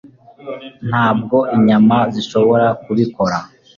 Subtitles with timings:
[0.89, 3.37] ntabwo inyama zishobora kubikora.